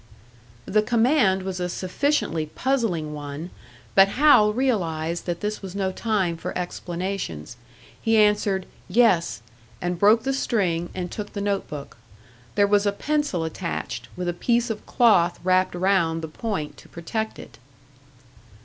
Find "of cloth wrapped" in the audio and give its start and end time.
14.71-15.75